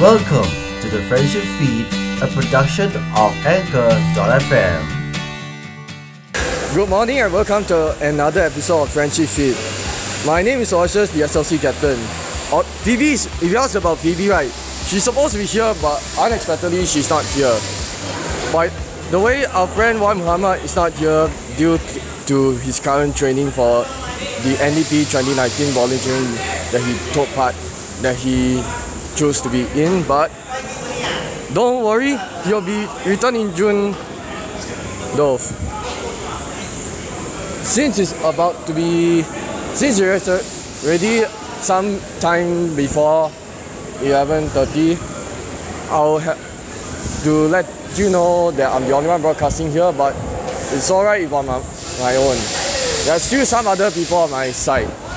Welcome 0.00 0.48
to 0.80 0.88
the 0.90 1.02
Friendship 1.08 1.42
Feed, 1.58 1.84
a 2.22 2.28
production 2.28 2.86
of 3.16 3.34
Anchor.fm. 3.44 4.86
Good 6.72 6.88
morning 6.88 7.18
and 7.18 7.32
welcome 7.32 7.64
to 7.64 7.98
another 8.00 8.42
episode 8.42 8.82
of 8.82 8.90
Friendship 8.90 9.26
Feed. 9.26 9.56
My 10.24 10.40
name 10.40 10.60
is 10.60 10.72
Aloysius, 10.72 11.10
the 11.10 11.22
SLC 11.22 11.60
captain. 11.60 11.98
Uh, 12.56 12.62
Phoebe, 12.62 13.08
is, 13.08 13.26
if 13.42 13.50
you 13.50 13.56
ask 13.56 13.74
about 13.74 13.98
Phoebe, 13.98 14.28
right, 14.28 14.52
she's 14.86 15.02
supposed 15.02 15.32
to 15.32 15.40
be 15.40 15.46
here, 15.46 15.74
but 15.82 16.00
unexpectedly 16.16 16.86
she's 16.86 17.10
not 17.10 17.24
here. 17.34 17.58
But 18.52 18.70
the 19.10 19.18
way 19.18 19.46
our 19.46 19.66
friend 19.66 20.00
Wan 20.00 20.18
Muhammad 20.18 20.62
is 20.62 20.76
not 20.76 20.92
here 20.92 21.28
due 21.56 21.76
to 22.26 22.52
his 22.58 22.78
current 22.78 23.16
training 23.16 23.50
for 23.50 23.82
the 24.46 24.54
NDP 24.62 25.10
2019 25.10 25.72
volunteering 25.72 26.30
that 26.70 26.82
he 26.86 27.12
took 27.12 27.28
part, 27.34 27.56
that 28.00 28.14
he 28.14 28.62
chose 29.18 29.40
to 29.40 29.50
be 29.50 29.66
in, 29.74 30.06
but 30.06 30.30
don't 31.52 31.82
worry, 31.82 32.16
he'll 32.44 32.62
be 32.62 32.86
returned 33.04 33.36
in 33.36 33.54
June 33.56 33.92
though. 35.16 35.38
Since 37.66 37.98
it's 37.98 38.14
about 38.22 38.54
to 38.68 38.72
be 38.72 39.22
since 39.74 39.98
it's 39.98 40.28
already 40.84 41.24
some 41.60 41.98
time 42.20 42.76
before 42.76 43.30
11.30 44.06 44.96
I'll 45.90 46.18
have 46.18 46.38
to 47.24 47.32
let 47.48 47.66
you 47.96 48.10
know 48.10 48.52
that 48.52 48.70
I'm 48.70 48.84
the 48.84 48.92
only 48.92 49.08
one 49.08 49.20
broadcasting 49.20 49.72
here 49.72 49.90
but 49.90 50.14
it's 50.70 50.90
alright 50.92 51.22
if 51.22 51.32
I'm 51.32 51.48
on 51.48 51.62
my 51.98 52.14
own. 52.14 52.38
There's 53.04 53.22
still 53.22 53.44
some 53.44 53.66
other 53.66 53.90
people 53.90 54.18
on 54.18 54.30
my 54.30 54.52
side 54.52 55.07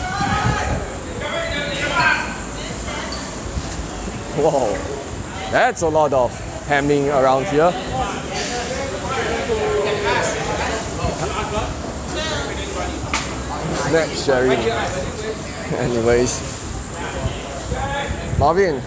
Whoa 4.42 5.02
that's 5.52 5.81
a 5.81 5.88
lot 5.88 6.14
of 6.14 6.31
hamming 6.67 7.08
around 7.09 7.45
here 7.47 7.72
snack 13.92 14.09
sharing. 14.16 14.59
Anyways, 15.78 16.39
Marvin, 18.39 18.81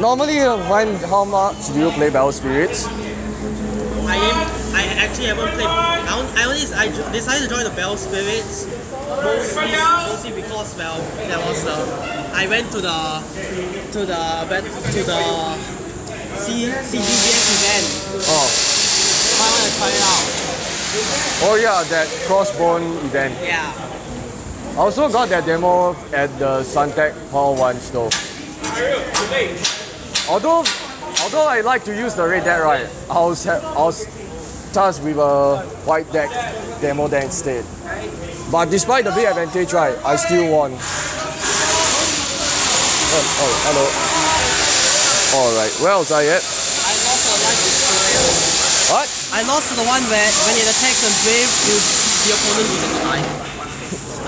normally 0.00 0.40
uh, 0.40 0.56
when 0.70 0.94
how 1.08 1.24
much 1.24 1.66
do 1.72 1.78
you 1.80 1.90
play 1.90 2.08
Battle 2.08 2.32
Spirits? 2.32 2.86
I 2.86 4.16
am. 4.16 4.74
I 4.74 4.82
actually 5.04 5.26
haven't 5.26 5.52
played. 5.52 5.66
I, 5.66 6.18
on- 6.18 6.38
I 6.38 6.44
only 6.44 6.64
I 6.74 7.12
decided 7.12 7.48
to 7.48 7.54
join 7.54 7.64
the 7.64 7.70
Battle 7.70 7.96
Spirits 7.96 8.66
mostly, 9.22 9.72
mostly 9.72 10.32
because 10.32 10.76
well 10.76 10.98
there 11.28 11.38
was 11.38 11.64
the 11.64 12.19
I 12.32 12.46
went 12.46 12.70
to 12.72 12.80
the 12.80 13.22
to 13.92 14.00
the 14.06 14.22
to 14.92 15.02
the 15.02 15.20
C, 16.40 16.66
CGBS 16.70 17.46
event. 17.56 17.86
Oh, 18.28 18.48
I 19.36 19.46
want 19.50 19.64
to 19.66 19.72
try 19.76 19.90
it 19.90 20.02
out. 20.02 20.24
oh 21.44 21.58
yeah, 21.60 21.82
that 21.90 22.08
crossbone 22.26 23.04
event. 23.04 23.34
Yeah. 23.42 23.72
I 24.74 24.76
also 24.76 25.08
got 25.10 25.28
that 25.28 25.44
demo 25.44 25.94
at 26.12 26.30
the 26.38 26.62
Suntec 26.62 27.12
Hall 27.30 27.56
once 27.56 27.90
though. 27.90 28.10
Although, 30.28 30.64
although 31.22 31.46
I 31.46 31.60
like 31.60 31.84
to 31.84 31.94
use 31.94 32.14
the 32.14 32.26
red 32.26 32.44
deck, 32.44 32.62
right? 32.62 32.88
I 33.10 33.20
was 33.20 33.46
I 33.46 33.58
was 33.74 34.06
tasked 34.72 35.02
with 35.04 35.18
a 35.18 35.62
white 35.84 36.10
deck 36.12 36.30
demo 36.80 37.06
instead. 37.06 37.64
But 38.50 38.70
despite 38.70 39.04
the 39.04 39.12
big 39.12 39.26
advantage, 39.26 39.72
right, 39.72 39.96
I 40.04 40.16
still 40.16 40.50
won. 40.50 40.72
Oh, 43.10 43.18
oh 43.18 43.54
hello. 43.66 43.84
All 45.34 45.50
right, 45.58 45.74
where 45.82 45.98
was 45.98 46.14
I 46.14 46.30
at? 46.30 46.46
I 46.46 46.94
lost 47.10 47.26
the 47.26 47.42
life 47.42 47.58
destroyer. 47.58 48.22
What? 48.94 49.10
I 49.34 49.42
lost 49.50 49.66
to 49.70 49.74
the 49.74 49.86
one 49.90 49.98
where 50.06 50.30
when 50.46 50.54
it 50.54 50.62
attacks 50.70 51.02
and 51.02 51.10
wave, 51.26 51.50
you, 51.66 51.74
the 52.22 52.38
opponent 52.38 52.70
loses 52.70 52.94
a 52.94 53.02
life. 53.10 53.26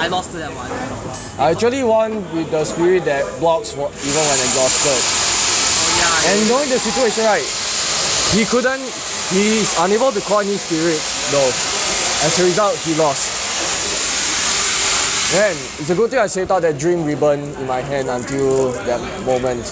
I 0.02 0.10
lost 0.10 0.34
to 0.34 0.42
that 0.42 0.50
one. 0.58 0.66
I 1.38 1.54
actually 1.54 1.86
won 1.86 2.26
with 2.34 2.50
the 2.50 2.66
spirit 2.66 3.06
that 3.06 3.22
blocks 3.38 3.70
even 3.78 3.86
when 3.86 4.38
exhausted. 4.50 4.98
Oh 4.98 5.86
yeah. 6.02 6.30
And 6.34 6.38
knowing 6.50 6.66
the 6.66 6.82
situation, 6.82 7.22
right, 7.22 7.46
he 8.34 8.42
couldn't, 8.50 8.82
he's 9.30 9.70
unable 9.78 10.10
to 10.10 10.20
call 10.26 10.42
any 10.42 10.58
spirit 10.58 10.98
though. 11.30 11.54
As 12.26 12.34
a 12.34 12.42
result, 12.50 12.74
he 12.82 12.98
lost. 12.98 13.31
Man, 15.32 15.56
it's 15.80 15.88
a 15.88 15.96
good 15.96 16.12
thing 16.12 16.20
I 16.20 16.28
saved 16.28 16.52
out 16.52 16.60
that 16.60 16.76
dream 16.76 17.08
ribbon 17.08 17.40
in 17.40 17.64
my 17.64 17.80
hand 17.80 18.12
until 18.12 18.68
that 18.84 19.00
moment. 19.24 19.64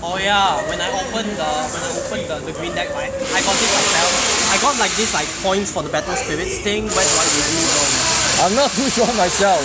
Oh 0.00 0.16
yeah, 0.16 0.56
when 0.72 0.80
I 0.80 0.88
opened 0.88 1.36
the 1.36 1.50
when 1.68 1.82
I 1.84 1.90
opened 2.00 2.24
the, 2.24 2.36
the 2.48 2.56
green 2.56 2.72
deck, 2.72 2.88
right, 2.96 3.12
I 3.12 3.40
got 3.44 3.52
this 3.60 3.68
bell. 3.92 4.08
I 4.48 4.56
got 4.64 4.80
like 4.80 4.88
this 4.96 5.12
like 5.12 5.28
points 5.44 5.68
for 5.68 5.84
the 5.84 5.92
battle 5.92 6.16
spirits 6.16 6.64
thing. 6.64 6.88
Where 6.96 7.04
do 7.04 7.12
I 7.12 7.28
review 7.28 7.68
them? 7.76 7.92
I'm 8.40 8.54
not 8.56 8.72
too 8.72 8.88
sure 8.88 9.04
myself. 9.20 9.60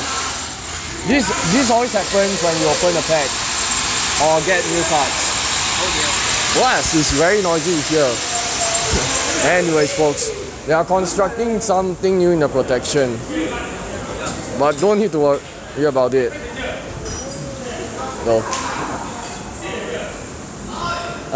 This 1.07 1.31
this 1.55 1.71
always 1.71 1.95
happens 1.95 2.35
when 2.43 2.55
you 2.59 2.67
open 2.67 2.91
a 2.99 3.05
pack 3.07 3.31
or 4.19 4.43
get 4.43 4.67
new 4.67 4.83
cards. 4.91 5.15
Oh 5.79 5.87
dear. 5.95 6.11
Plus, 6.59 6.91
it's 6.91 7.15
very 7.15 7.39
noisy 7.39 7.79
here. 7.87 8.11
Anyways, 9.63 9.95
folks, 9.95 10.27
they 10.67 10.75
are 10.75 10.83
constructing 10.83 11.63
something 11.63 12.19
new 12.19 12.35
in 12.35 12.43
the 12.43 12.51
protection. 12.51 13.15
But 14.57 14.79
don't 14.79 14.99
need 14.99 15.11
to 15.11 15.19
worry 15.19 15.85
about 15.85 16.13
it. 16.13 16.31
No. 18.25 18.39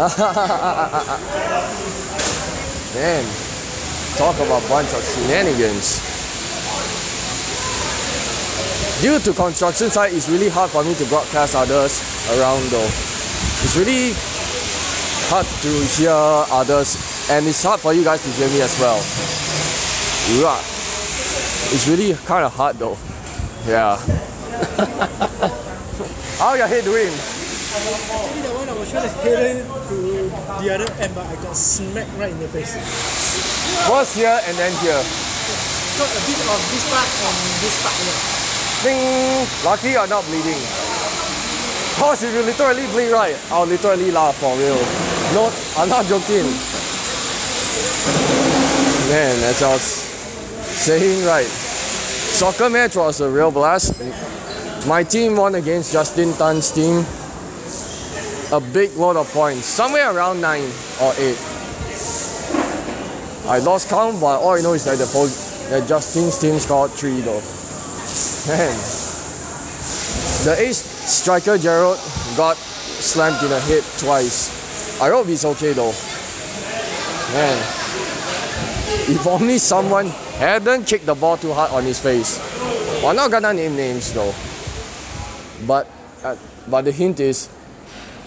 Man, 2.94 3.24
talk 4.16 4.34
about 4.36 4.64
a 4.64 4.68
bunch 4.68 4.88
of 4.94 5.04
shenanigans. 5.04 6.00
Due 9.02 9.18
to 9.18 9.32
construction 9.34 9.90
site, 9.90 10.14
it's 10.14 10.28
really 10.30 10.48
hard 10.48 10.70
for 10.70 10.82
me 10.82 10.94
to 10.94 11.04
broadcast 11.06 11.54
others 11.54 12.00
around 12.38 12.62
though. 12.70 12.90
It's 13.62 13.76
really 13.76 14.14
hard 15.28 15.46
to 15.46 15.68
hear 15.96 16.10
others 16.10 16.96
and 17.30 17.46
it's 17.46 17.62
hard 17.62 17.80
for 17.80 17.92
you 17.92 18.02
guys 18.02 18.22
to 18.24 18.30
hear 18.30 18.48
me 18.48 18.62
as 18.62 18.80
well. 18.80 18.96
Yeah. 20.40 20.79
It's 21.68 21.86
really 21.88 22.14
kind 22.24 22.44
of 22.44 22.52
hot 22.52 22.78
though. 22.78 22.96
Yeah. 23.68 23.96
How 26.40 26.54
your 26.54 26.66
head 26.66 26.84
doing? 26.84 27.12
Actually, 27.12 28.42
the 28.42 28.50
one 28.56 28.68
I 28.68 28.72
was 28.72 28.90
trying 28.90 29.04
to 29.04 29.14
head 29.20 29.62
to 29.62 29.94
the 30.64 30.74
other 30.74 30.90
end, 30.98 31.14
but 31.14 31.26
I 31.26 31.36
got 31.44 31.54
smacked 31.54 32.10
right 32.18 32.32
in 32.32 32.38
the 32.40 32.48
face. 32.48 32.74
First 33.86 34.16
here 34.16 34.40
and 34.48 34.56
then 34.56 34.72
here. 34.82 34.98
Got 36.00 36.10
a 36.10 36.20
bit 36.24 36.40
of 36.40 36.60
this 36.72 36.84
part 36.88 37.06
and 37.06 37.36
this 37.60 37.76
part 37.84 37.94
here. 38.00 38.40
Ding! 38.82 39.46
Lucky 39.62 39.90
you're 39.92 40.08
not 40.08 40.24
bleeding. 40.24 40.58
Cause 42.00 42.22
if 42.24 42.32
you 42.32 42.40
literally 42.40 42.86
bleed 42.88 43.12
right, 43.12 43.36
I'll 43.52 43.66
literally 43.66 44.10
laugh 44.10 44.36
for 44.36 44.56
real. 44.56 44.80
No, 45.36 45.52
I'm 45.76 45.88
not 45.90 46.06
joking. 46.06 46.48
Man, 49.12 49.36
I 49.44 49.68
was 49.68 49.99
saying 50.80 51.26
right, 51.26 51.44
soccer 51.44 52.70
match 52.70 52.96
was 52.96 53.20
a 53.20 53.28
real 53.28 53.50
blast. 53.50 54.00
My 54.88 55.04
team 55.04 55.36
won 55.36 55.54
against 55.54 55.92
Justin 55.92 56.32
Tan's 56.32 56.72
team. 56.72 57.04
A 58.50 58.60
big 58.72 58.96
load 58.96 59.16
of 59.16 59.30
points, 59.30 59.66
somewhere 59.66 60.10
around 60.10 60.40
nine 60.40 60.64
or 61.02 61.12
eight. 61.18 61.36
I 63.46 63.58
lost 63.62 63.90
count, 63.90 64.20
but 64.22 64.40
all 64.40 64.56
I 64.56 64.62
know 64.62 64.72
is 64.72 64.84
that 64.86 64.96
the 64.96 65.04
that 65.68 65.86
Justin's 65.86 66.38
team 66.38 66.58
scored 66.58 66.92
three 66.92 67.20
though. 67.20 67.42
Man, 68.48 68.74
the 70.48 70.56
ace 70.58 70.80
striker 70.80 71.58
Gerald 71.58 71.98
got 72.38 72.56
slammed 72.56 73.42
in 73.42 73.50
the 73.50 73.60
head 73.60 73.84
twice. 73.98 74.48
I 74.98 75.10
hope 75.10 75.26
he's 75.26 75.44
okay 75.44 75.74
though. 75.74 75.92
Man, 77.34 77.79
if 79.10 79.26
only 79.26 79.58
someone 79.58 80.06
hadn't 80.38 80.86
kicked 80.86 81.04
the 81.04 81.14
ball 81.14 81.36
too 81.36 81.52
hard 81.52 81.72
on 81.72 81.82
his 81.82 81.98
face. 81.98 82.38
I'm 83.04 83.16
not 83.16 83.30
gonna 83.32 83.52
name 83.52 83.74
names 83.74 84.12
though. 84.12 84.32
But 85.66 85.88
uh, 86.22 86.36
but 86.68 86.82
the 86.82 86.92
hint 86.92 87.18
is 87.18 87.48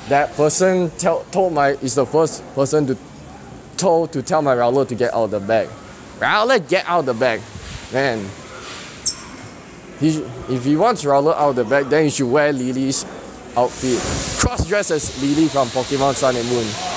that 0.10 0.34
person 0.34 0.92
tell, 0.98 1.24
told 1.32 1.54
my 1.54 1.70
is 1.70 1.96
the 1.96 2.06
first 2.06 2.44
person 2.54 2.86
to 2.88 2.98
told 3.78 4.12
to 4.12 4.22
tell 4.22 4.42
my 4.42 4.56
Rowlet 4.56 4.90
to 4.90 4.96
get 4.96 5.14
out 5.14 5.26
of 5.26 5.32
the 5.32 5.40
bag. 5.40 5.70
Rowlet, 6.20 6.68
get 6.68 6.86
out 6.86 7.00
of 7.00 7.06
the 7.06 7.14
bag, 7.14 7.42
man. 7.94 8.20
He, 10.00 10.18
if 10.50 10.66
he 10.66 10.76
wants 10.76 11.06
Rowlet 11.06 11.36
out 11.36 11.52
of 11.52 11.56
the 11.56 11.64
bag, 11.64 11.86
then 11.86 12.04
he 12.04 12.10
should 12.10 12.30
wear 12.30 12.52
Lillie's 12.52 13.06
outfit. 13.56 14.00
Cross 14.40 14.68
dress 14.68 14.92
as 14.92 15.22
Lillie 15.22 15.48
from 15.48 15.70
Pokemon 15.70 16.16
Sun 16.16 16.36
and 16.36 16.48
Moon. 16.50 16.93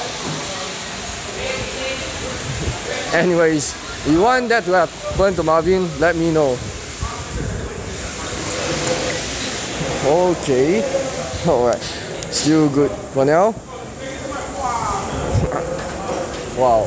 Anyways, 3.24 3.72
if 3.72 4.12
you 4.12 4.20
want 4.20 4.50
that 4.50 4.64
to 4.64 4.72
happen 4.72 5.34
to 5.36 5.42
Marvin, 5.42 5.88
let 5.98 6.16
me 6.16 6.30
know. 6.30 6.58
Okay, 10.04 10.84
alright, 11.48 11.80
still 12.30 12.68
good 12.68 12.90
for 12.90 13.24
now. 13.24 13.52
wow. 16.60 16.84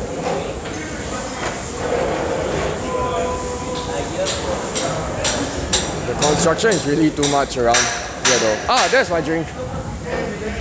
The 6.05 6.13
construction 6.21 6.69
is 6.69 6.85
really 6.85 7.09
too 7.09 7.27
much 7.31 7.57
around 7.57 7.75
here 8.27 8.37
though. 8.37 8.65
Ah, 8.69 8.87
there's 8.91 9.09
my 9.09 9.19
drink. 9.19 9.47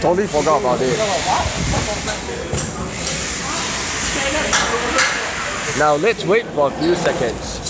Totally 0.00 0.26
forgot 0.28 0.62
about 0.62 0.80
it. 0.80 2.17
Now 5.78 5.94
let's 5.94 6.24
wait 6.26 6.44
for 6.46 6.66
a 6.66 6.70
few 6.72 6.96
seconds. 6.96 7.60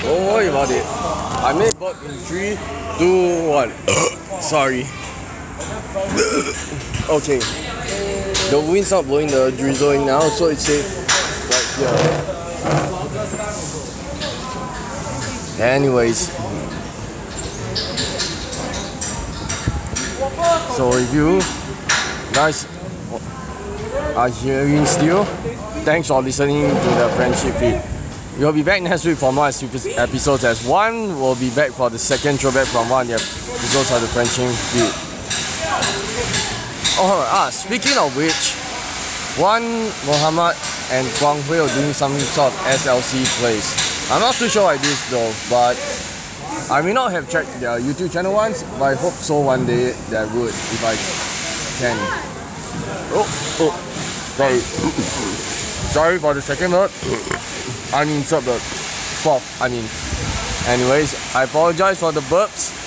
Don't 0.00 0.26
worry 0.26 0.46
about 0.46 0.70
it. 0.70 0.84
I 0.86 1.52
made 1.58 1.76
burp 1.80 1.96
in 2.04 2.10
three, 2.18 2.56
two, 2.98 3.48
one. 3.48 3.72
Sorry. 4.40 4.86
okay. 7.10 7.38
The 8.50 8.58
wind's 8.66 8.90
not 8.90 9.04
blowing 9.06 9.28
the 9.28 9.50
drizzling 9.56 10.06
now, 10.06 10.20
so 10.20 10.46
it's 10.46 10.62
safe 10.62 10.86
right 11.50 11.68
here. 15.58 15.66
Anyways. 15.66 16.30
So 20.76 20.92
if 20.94 21.12
you 21.12 21.40
guys 22.32 22.66
are 24.14 24.28
hearing 24.28 24.86
still, 24.86 25.24
thanks 25.84 26.08
for 26.08 26.22
listening 26.22 26.62
to 26.68 26.74
the 26.74 27.12
friendship 27.16 27.54
feed. 27.56 27.82
We'll 28.38 28.52
be 28.52 28.62
back 28.62 28.82
next 28.82 29.04
week 29.04 29.18
for 29.18 29.32
more 29.32 29.48
epi- 29.48 29.94
episodes 29.96 30.44
as 30.44 30.64
one 30.64 31.18
will 31.18 31.34
be 31.34 31.50
back 31.50 31.72
for 31.72 31.90
the 31.90 31.98
second 31.98 32.38
throwback 32.38 32.68
from 32.68 32.88
one 32.88 33.10
episodes 33.10 33.90
of 33.90 34.00
the 34.00 34.06
Friendship 34.06 34.48
Feed. 34.52 35.07
Oh, 37.00 37.22
ah, 37.30 37.48
speaking 37.50 37.96
of 37.96 38.10
which, 38.18 38.58
Wan 39.38 39.62
Muhammad 40.02 40.58
and 40.90 41.06
Guang 41.22 41.38
Hui 41.46 41.60
are 41.62 41.70
doing 41.78 41.92
some 41.94 42.10
sort 42.18 42.50
of 42.50 42.58
SLC 42.74 43.22
plays. 43.38 43.70
I'm 44.10 44.18
not 44.18 44.34
too 44.34 44.48
sure 44.48 44.64
like 44.64 44.80
this 44.82 44.98
though, 45.08 45.30
but 45.48 45.78
I 46.74 46.82
may 46.82 46.92
not 46.92 47.12
have 47.12 47.30
checked 47.30 47.54
their 47.60 47.78
YouTube 47.78 48.10
channel 48.10 48.34
once, 48.34 48.64
but 48.82 48.82
I 48.82 48.94
hope 48.96 49.12
so 49.12 49.38
one 49.38 49.64
day 49.64 49.92
that 50.10 50.26
would 50.34 50.48
if 50.50 50.82
I 50.82 50.98
can. 51.78 51.94
Oh, 53.14 53.22
oh, 53.62 53.70
sorry. 54.34 54.58
sorry 55.94 56.18
for 56.18 56.34
the 56.34 56.42
second 56.42 56.72
note. 56.72 56.90
I 57.94 58.04
mean, 58.04 58.22
sub 58.22 58.44
burp. 58.44 58.60
Fourth, 59.22 59.62
I 59.62 59.68
mean. 59.68 59.86
Anyways, 60.66 61.14
I 61.36 61.44
apologize 61.44 62.00
for 62.00 62.10
the 62.10 62.22
burps. 62.22 62.77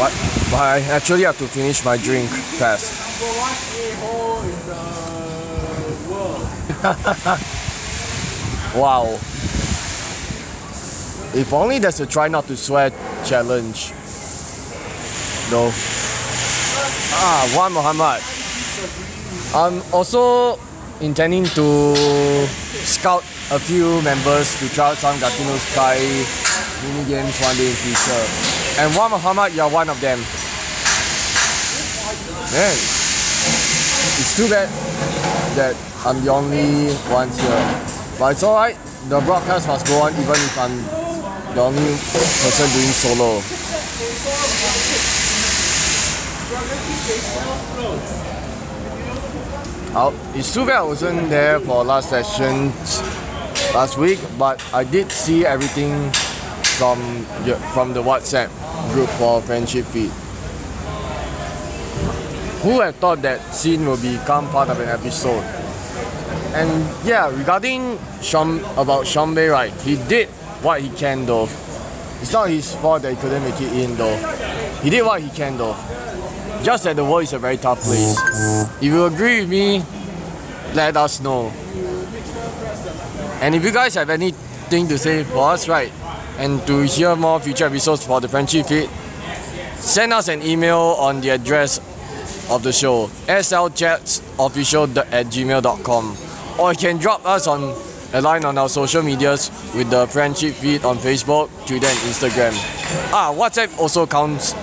But, 0.00 0.12
but 0.50 0.56
I 0.56 0.80
actually 0.96 1.24
have 1.24 1.36
to 1.36 1.46
finish 1.46 1.84
my 1.84 1.98
drink 1.98 2.30
fast. 2.56 2.96
Number 3.20 3.36
one 3.36 3.52
a-hole 3.76 4.40
in 4.48 4.56
the 4.64 6.08
world. 6.08 6.48
Wow. 8.80 9.18
If 11.38 11.52
only 11.52 11.78
there's 11.80 12.00
a 12.00 12.06
try 12.06 12.28
not 12.28 12.46
to 12.46 12.56
sweat 12.56 12.94
challenge. 13.26 13.92
No. 15.50 15.70
Ah, 17.20 17.44
Wan 17.54 17.72
Muhammad. 17.74 18.22
I'm 19.54 19.82
also 19.92 20.58
intending 21.02 21.44
to 21.44 21.94
scout 22.88 23.22
a 23.52 23.58
few 23.58 24.00
members 24.00 24.58
to 24.60 24.68
try 24.70 24.92
out 24.92 24.96
some 24.96 25.18
Gatino 25.18 25.58
Sky 25.58 26.00
mini 26.88 27.04
games 27.04 27.38
one 27.42 27.56
day 27.58 27.68
in 27.68 27.74
future. 27.76 28.69
And 28.80 28.96
Wan 28.96 29.10
Muhammad, 29.10 29.52
you're 29.52 29.68
one 29.68 29.90
of 29.90 30.00
them. 30.00 30.18
Man, 32.48 32.72
it's 34.16 34.34
too 34.34 34.48
bad 34.48 34.70
that 35.54 35.76
I'm 36.06 36.24
the 36.24 36.30
only 36.32 36.94
one 37.12 37.28
here. 37.28 38.16
But 38.18 38.32
it's 38.32 38.42
alright, 38.42 38.78
the 39.10 39.20
broadcast 39.20 39.68
must 39.68 39.86
go 39.86 40.00
on 40.00 40.14
even 40.14 40.30
if 40.30 40.58
I'm 40.58 40.74
the 41.54 41.60
only 41.60 41.92
person 42.40 42.70
doing 42.72 42.94
solo. 42.96 43.42
Oh, 49.92 50.32
it's 50.34 50.54
too 50.54 50.64
bad 50.64 50.78
I 50.78 50.82
wasn't 50.84 51.28
there 51.28 51.60
for 51.60 51.84
last 51.84 52.08
session 52.08 52.68
last 53.74 53.98
week, 53.98 54.20
but 54.38 54.64
I 54.72 54.84
did 54.84 55.12
see 55.12 55.44
everything 55.44 56.10
from 56.80 56.98
the, 57.44 57.56
from 57.74 57.92
the 57.92 58.02
WhatsApp 58.02 58.48
group 58.94 59.10
for 59.20 59.42
friendship 59.42 59.84
feed. 59.84 60.10
Who 62.62 62.80
had 62.80 62.94
thought 62.94 63.20
that 63.20 63.54
scene 63.54 63.84
will 63.84 63.98
become 63.98 64.48
part 64.48 64.70
of 64.70 64.80
an 64.80 64.88
episode? 64.88 65.44
And 66.54 67.06
yeah, 67.06 67.28
regarding 67.28 67.98
Sham 68.22 68.60
about 68.78 69.04
Shambe, 69.04 69.52
right? 69.52 69.70
He 69.82 69.96
did 70.08 70.28
what 70.64 70.80
he 70.80 70.88
can 70.88 71.26
though. 71.26 71.50
It's 72.22 72.32
not 72.32 72.48
his 72.48 72.74
fault 72.76 73.02
that 73.02 73.12
he 73.12 73.20
couldn't 73.20 73.44
make 73.44 73.60
it 73.60 73.72
in 73.74 73.94
though. 73.96 74.16
He 74.82 74.88
did 74.88 75.04
what 75.04 75.20
he 75.20 75.28
can 75.28 75.58
though. 75.58 75.76
Just 76.62 76.84
that 76.84 76.96
the 76.96 77.04
world 77.04 77.24
is 77.24 77.34
a 77.34 77.38
very 77.38 77.58
tough 77.58 77.80
place. 77.82 78.18
If 78.76 78.84
you 78.84 79.04
agree 79.04 79.40
with 79.40 79.50
me, 79.50 79.84
let 80.72 80.96
us 80.96 81.20
know. 81.20 81.52
And 83.42 83.54
if 83.54 83.64
you 83.64 83.70
guys 83.70 83.94
have 83.96 84.08
anything 84.08 84.88
to 84.88 84.96
say 84.96 85.24
for 85.24 85.50
us, 85.50 85.68
right? 85.68 85.92
And 86.40 86.66
to 86.66 86.82
hear 86.82 87.14
more 87.14 87.38
future 87.38 87.66
episodes 87.66 88.04
for 88.04 88.20
the 88.20 88.28
friendship 88.28 88.66
feed, 88.66 88.88
send 89.76 90.12
us 90.12 90.28
an 90.28 90.42
email 90.42 90.96
on 90.98 91.20
the 91.20 91.28
address 91.30 91.78
of 92.50 92.62
the 92.64 92.72
show 92.72 93.06
slchatsofficial 93.28 94.96
at 95.12 95.26
gmail.com 95.26 96.16
or 96.58 96.72
you 96.72 96.78
can 96.78 96.98
drop 96.98 97.24
us 97.24 97.46
on 97.46 97.74
a 98.12 98.20
line 98.20 98.44
on 98.44 98.58
our 98.58 98.68
social 98.68 99.02
medias 99.02 99.50
with 99.74 99.88
the 99.90 100.06
friendship 100.08 100.52
feed 100.54 100.84
on 100.84 100.96
Facebook, 100.98 101.48
Twitter 101.66 101.86
and 101.86 101.98
Instagram. 101.98 102.52
Ah, 103.12 103.32
WhatsApp 103.32 103.78
also 103.78 104.06
counts 104.06 104.54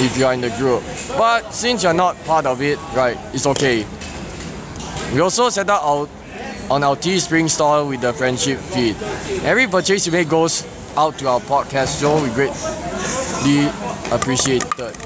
if 0.00 0.16
you 0.18 0.26
are 0.26 0.34
in 0.34 0.40
the 0.40 0.50
group. 0.50 0.82
But 1.16 1.52
since 1.52 1.82
you're 1.82 1.94
not 1.94 2.16
part 2.24 2.46
of 2.46 2.60
it, 2.60 2.78
right, 2.94 3.16
it's 3.32 3.46
okay. 3.46 3.86
We 5.14 5.20
also 5.20 5.48
set 5.48 5.70
up 5.70 5.82
our 5.82 6.08
on 6.70 6.84
our 6.84 6.94
Teespring 6.96 7.48
store 7.48 7.86
with 7.86 8.02
the 8.02 8.12
friendship 8.12 8.58
feed. 8.58 8.94
Every 9.42 9.66
purchase 9.66 10.04
you 10.06 10.12
make 10.12 10.28
goes 10.28 10.62
out 10.96 11.18
to 11.18 11.28
our 11.28 11.40
podcast 11.40 12.00
show. 12.00 12.22
We 12.22 12.30
greatly 12.30 13.68
appreciate 14.14 14.64
it. 14.64 14.96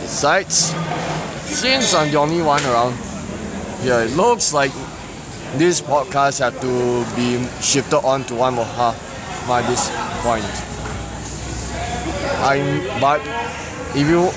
Besides, 0.00 0.56
since 1.44 1.94
I'm 1.94 2.10
the 2.10 2.18
only 2.18 2.42
one 2.42 2.64
around 2.64 2.96
yeah, 3.82 4.02
it 4.02 4.10
looks 4.14 4.52
like 4.52 4.72
this 5.56 5.80
podcast 5.80 6.40
had 6.40 6.52
to 6.60 7.04
be 7.16 7.42
shifted 7.62 8.04
on 8.04 8.24
to 8.24 8.34
Wan 8.34 8.56
Moha 8.56 8.92
by 9.48 9.62
this 9.62 9.88
point. 10.20 10.44
I'm 12.44 13.00
but 13.00 13.20
if 13.96 14.06
you 14.06 14.30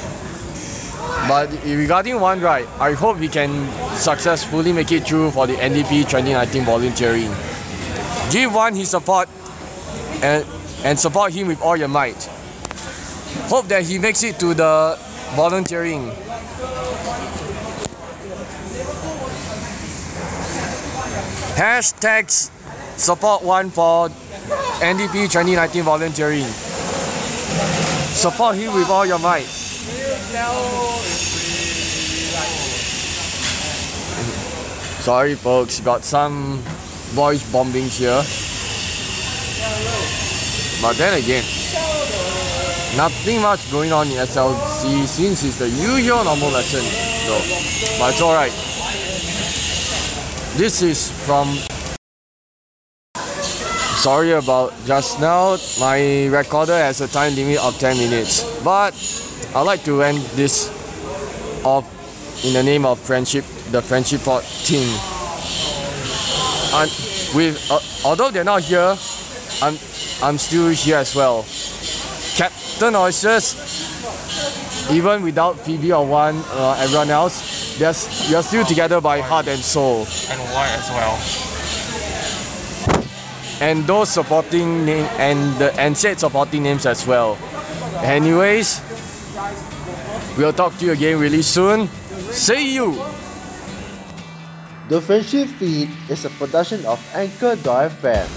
but 1.28 1.52
regarding 1.66 2.20
Wan 2.22 2.40
right, 2.40 2.68
I 2.80 2.94
hope 2.94 3.20
we 3.20 3.28
can 3.28 3.68
successfully 3.98 4.72
make 4.72 4.92
it 4.94 5.06
through 5.06 5.32
for 5.32 5.46
the 5.46 5.56
NDP 5.56 6.08
2019 6.08 6.64
volunteering. 6.64 7.32
Give 8.34 8.52
Wan 8.52 8.74
his 8.74 8.90
support 8.90 9.30
and 10.24 10.44
and 10.84 11.00
support 11.00 11.32
him 11.32 11.50
with 11.50 11.62
all 11.62 11.78
your 11.78 11.88
might. 11.88 12.18
Hope 13.46 13.68
that 13.68 13.84
he 13.84 14.00
makes 14.00 14.24
it 14.24 14.40
to 14.40 14.56
the 14.56 14.98
volunteering. 15.36 16.10
Hashtags 21.54 22.50
support 22.98 23.44
Wan 23.44 23.70
for 23.70 24.10
NDP 24.82 25.30
2019 25.30 25.84
volunteering. 25.84 26.50
Support 28.18 28.56
him 28.56 28.74
with 28.74 28.90
all 28.90 29.06
your 29.06 29.20
might. 29.20 29.46
Sorry 35.06 35.36
folks, 35.36 35.80
got 35.82 36.04
some 36.04 36.64
voice 37.14 37.44
bombing 37.52 37.88
here. 37.90 38.22
But 40.82 40.98
then 40.98 41.14
again, 41.22 41.44
nothing 42.98 43.42
much 43.42 43.72
going 43.72 43.94
on 43.94 44.08
in 44.08 44.18
SLC 44.18 45.06
since 45.08 45.44
it's 45.44 45.58
the 45.58 45.70
usual 45.70 46.24
normal 46.24 46.50
lesson 46.50 46.84
though. 47.30 48.00
But 48.00 48.14
it's 48.14 48.22
alright. 48.22 48.52
This 50.58 50.82
is 50.82 51.10
from 51.26 51.48
Sorry 54.04 54.32
about 54.34 54.74
just 54.86 55.22
now. 55.22 55.56
My 55.80 56.28
recorder 56.28 56.76
has 56.76 57.00
a 57.00 57.08
time 57.08 57.36
limit 57.36 57.64
of 57.64 57.80
10 57.80 57.98
minutes. 57.98 58.44
But 58.62 58.94
I'd 59.56 59.62
like 59.62 59.86
to 59.86 60.04
end 60.04 60.20
this 60.36 60.68
off 61.64 61.88
in 62.44 62.52
the 62.52 62.64
name 62.64 62.86
of 62.86 63.00
friendship, 63.00 63.46
the 63.72 63.82
Friendship 63.82 64.22
Pod 64.26 64.44
team. 64.66 65.13
And 66.74 66.90
with 67.36 67.70
uh, 67.70 67.80
although 68.08 68.32
they're 68.32 68.44
not 68.44 68.64
here, 68.64 68.98
I'm 69.62 69.78
I'm 70.24 70.38
still 70.38 70.70
here 70.70 70.98
as 70.98 71.16
well. 71.16 71.46
Captain 72.36 72.96
Oysters, 72.96 73.54
even 74.92 75.22
without 75.22 75.60
Phoebe 75.60 75.94
or 75.94 76.06
Wan, 76.06 76.44
uh, 76.50 76.78
everyone 76.80 77.12
else, 77.12 77.78
they're, 77.78 77.94
you're 78.30 78.42
still 78.42 78.66
together 78.66 79.00
by 79.00 79.20
heart 79.22 79.48
and 79.48 79.60
soul. 79.60 80.00
and 80.30 80.40
why 80.52 80.68
as 80.70 80.90
well. 80.90 81.20
and 83.62 83.86
those 83.86 84.10
supporting 84.10 84.84
name 84.84 85.06
and 85.18 85.56
the 85.58 85.72
and 85.80 85.96
said 85.96 86.20
supporting 86.20 86.64
names 86.64 86.86
as 86.86 87.06
well. 87.06 87.38
Anyways, 88.02 88.82
we'll 90.38 90.54
talk 90.54 90.76
to 90.80 90.86
you 90.86 90.92
again 90.94 91.20
really 91.20 91.42
soon. 91.44 91.88
See 92.32 92.74
you. 92.74 92.98
The 94.94 95.02
Friendship 95.02 95.48
Feed 95.58 95.90
is 96.08 96.24
a 96.24 96.30
production 96.38 96.86
of 96.86 97.02
Anchor.fm. 97.16 98.30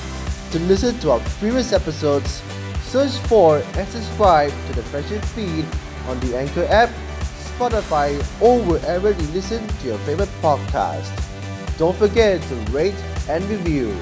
To 0.53 0.59
listen 0.61 0.99
to 1.01 1.11
our 1.11 1.21
previous 1.37 1.75
episodes, 1.75 2.41
search 2.81 3.13
for 3.29 3.59
and 3.59 3.87
subscribe 3.89 4.53
to 4.69 4.73
the 4.73 4.83
Friendship 4.85 5.23
Feed 5.37 5.67
on 6.09 6.19
the 6.21 6.35
Anchor 6.35 6.65
app, 6.71 6.89
Spotify, 7.37 8.17
or 8.41 8.59
wherever 8.65 9.11
you 9.11 9.27
listen 9.37 9.69
to 9.69 9.87
your 9.87 9.99
favorite 10.09 10.33
podcast. 10.41 11.13
Don't 11.77 11.95
forget 11.95 12.41
to 12.49 12.55
rate 12.73 12.97
and 13.29 13.45
review. 13.51 13.95